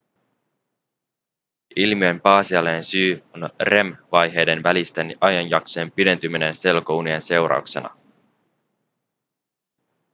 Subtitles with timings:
[1.75, 7.97] ilmiön pääasiallinen syy on rem-vaiheiden välisten ajanjaksojen pidentyminen selkounien seurauksena